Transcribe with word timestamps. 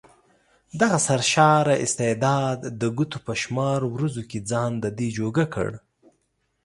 دغه 0.79 0.97
سرشاره 1.07 1.75
استعداد 1.85 2.59
د 2.81 2.83
ګوتو 2.97 3.17
په 3.25 3.33
شمار 3.41 3.79
ورځو 3.93 4.21
کې 4.29 4.39
ځان 4.51 4.71
ددې 4.83 5.07
جوګه 5.19 5.45
کړ. 5.53 5.71